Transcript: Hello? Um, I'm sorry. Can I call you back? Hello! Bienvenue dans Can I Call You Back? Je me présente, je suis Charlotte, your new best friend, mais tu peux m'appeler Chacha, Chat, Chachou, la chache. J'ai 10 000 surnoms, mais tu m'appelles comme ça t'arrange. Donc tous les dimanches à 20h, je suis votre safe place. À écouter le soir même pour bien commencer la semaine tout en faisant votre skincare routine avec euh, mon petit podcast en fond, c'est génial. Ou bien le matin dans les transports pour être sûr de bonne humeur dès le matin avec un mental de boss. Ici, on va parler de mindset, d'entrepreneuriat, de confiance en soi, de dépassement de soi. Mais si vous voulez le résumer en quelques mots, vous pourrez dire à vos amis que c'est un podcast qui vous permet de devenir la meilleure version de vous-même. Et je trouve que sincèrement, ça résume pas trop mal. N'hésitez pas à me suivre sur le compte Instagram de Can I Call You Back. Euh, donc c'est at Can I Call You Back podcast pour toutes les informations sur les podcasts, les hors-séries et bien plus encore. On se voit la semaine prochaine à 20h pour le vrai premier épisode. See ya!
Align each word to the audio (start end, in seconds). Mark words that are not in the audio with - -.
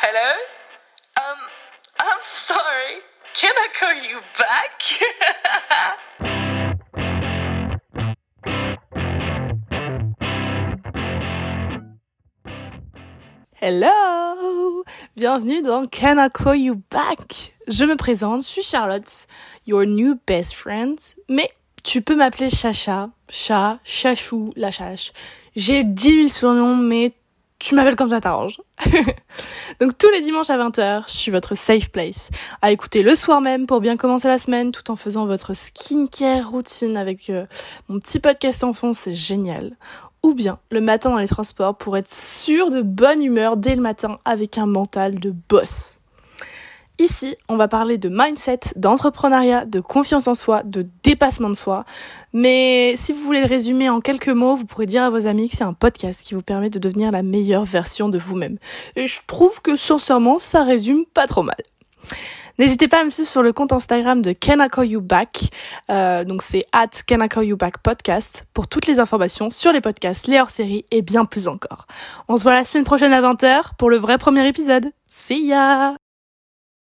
Hello? 0.00 0.30
Um, 1.16 1.38
I'm 1.98 2.22
sorry. 2.22 3.02
Can 3.34 3.52
I 3.56 3.66
call 3.76 3.94
you 3.94 4.20
back? 4.38 4.80
Hello! 13.60 14.84
Bienvenue 15.16 15.62
dans 15.62 15.84
Can 15.86 16.18
I 16.24 16.28
Call 16.32 16.58
You 16.58 16.80
Back? 16.92 17.56
Je 17.66 17.84
me 17.84 17.96
présente, 17.96 18.42
je 18.42 18.48
suis 18.48 18.62
Charlotte, 18.62 19.26
your 19.66 19.84
new 19.84 20.16
best 20.28 20.54
friend, 20.54 20.96
mais 21.28 21.50
tu 21.82 22.02
peux 22.02 22.14
m'appeler 22.14 22.50
Chacha, 22.50 23.10
Chat, 23.28 23.80
Chachou, 23.82 24.52
la 24.54 24.70
chache. 24.70 25.12
J'ai 25.56 25.82
10 25.82 26.14
000 26.14 26.28
surnoms, 26.28 26.76
mais 26.76 27.14
tu 27.58 27.74
m'appelles 27.74 27.96
comme 27.96 28.10
ça 28.10 28.20
t'arrange. 28.20 28.60
Donc 29.80 29.98
tous 29.98 30.10
les 30.10 30.20
dimanches 30.20 30.50
à 30.50 30.58
20h, 30.58 31.04
je 31.08 31.12
suis 31.12 31.30
votre 31.30 31.56
safe 31.56 31.90
place. 31.90 32.30
À 32.62 32.70
écouter 32.70 33.02
le 33.02 33.14
soir 33.14 33.40
même 33.40 33.66
pour 33.66 33.80
bien 33.80 33.96
commencer 33.96 34.28
la 34.28 34.38
semaine 34.38 34.72
tout 34.72 34.90
en 34.90 34.96
faisant 34.96 35.26
votre 35.26 35.54
skincare 35.54 36.50
routine 36.50 36.96
avec 36.96 37.30
euh, 37.30 37.46
mon 37.88 37.98
petit 37.98 38.20
podcast 38.20 38.62
en 38.62 38.72
fond, 38.72 38.92
c'est 38.92 39.14
génial. 39.14 39.76
Ou 40.22 40.34
bien 40.34 40.58
le 40.70 40.80
matin 40.80 41.10
dans 41.10 41.18
les 41.18 41.28
transports 41.28 41.76
pour 41.76 41.96
être 41.96 42.12
sûr 42.12 42.70
de 42.70 42.82
bonne 42.82 43.22
humeur 43.22 43.56
dès 43.56 43.74
le 43.74 43.82
matin 43.82 44.18
avec 44.24 44.58
un 44.58 44.66
mental 44.66 45.18
de 45.18 45.32
boss. 45.48 45.97
Ici, 47.00 47.36
on 47.48 47.56
va 47.56 47.68
parler 47.68 47.96
de 47.96 48.08
mindset, 48.12 48.60
d'entrepreneuriat, 48.74 49.66
de 49.66 49.78
confiance 49.78 50.26
en 50.26 50.34
soi, 50.34 50.62
de 50.64 50.84
dépassement 51.04 51.48
de 51.48 51.54
soi. 51.54 51.84
Mais 52.32 52.94
si 52.96 53.12
vous 53.12 53.22
voulez 53.22 53.40
le 53.40 53.46
résumer 53.46 53.88
en 53.88 54.00
quelques 54.00 54.28
mots, 54.28 54.56
vous 54.56 54.64
pourrez 54.64 54.86
dire 54.86 55.04
à 55.04 55.10
vos 55.10 55.28
amis 55.28 55.48
que 55.48 55.56
c'est 55.56 55.64
un 55.64 55.74
podcast 55.74 56.22
qui 56.24 56.34
vous 56.34 56.42
permet 56.42 56.70
de 56.70 56.80
devenir 56.80 57.12
la 57.12 57.22
meilleure 57.22 57.64
version 57.64 58.08
de 58.08 58.18
vous-même. 58.18 58.58
Et 58.96 59.06
je 59.06 59.20
trouve 59.28 59.62
que 59.62 59.76
sincèrement, 59.76 60.40
ça 60.40 60.64
résume 60.64 61.04
pas 61.06 61.28
trop 61.28 61.44
mal. 61.44 61.56
N'hésitez 62.58 62.88
pas 62.88 63.02
à 63.02 63.04
me 63.04 63.10
suivre 63.10 63.28
sur 63.28 63.42
le 63.44 63.52
compte 63.52 63.72
Instagram 63.72 64.20
de 64.20 64.32
Can 64.32 64.58
I 64.58 64.68
Call 64.68 64.88
You 64.88 65.00
Back. 65.00 65.50
Euh, 65.90 66.24
donc 66.24 66.42
c'est 66.42 66.66
at 66.72 66.88
Can 67.08 67.20
I 67.20 67.28
Call 67.28 67.44
You 67.44 67.56
Back 67.56 67.78
podcast 67.78 68.48
pour 68.52 68.66
toutes 68.66 68.86
les 68.86 68.98
informations 68.98 69.48
sur 69.50 69.72
les 69.72 69.80
podcasts, 69.80 70.26
les 70.26 70.40
hors-séries 70.40 70.84
et 70.90 71.02
bien 71.02 71.24
plus 71.24 71.46
encore. 71.46 71.86
On 72.26 72.36
se 72.36 72.42
voit 72.42 72.54
la 72.54 72.64
semaine 72.64 72.84
prochaine 72.84 73.12
à 73.12 73.22
20h 73.22 73.76
pour 73.78 73.90
le 73.90 73.96
vrai 73.96 74.18
premier 74.18 74.48
épisode. 74.48 74.90
See 75.08 75.46
ya! 75.46 75.97